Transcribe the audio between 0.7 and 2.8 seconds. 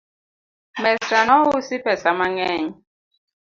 Mesa nousi pesa mang'eny